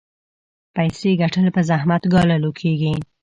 [0.75, 2.93] پيسې ګټل په زحمت ګاللو کېږي.